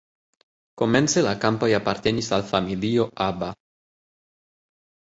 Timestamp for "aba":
3.31-3.53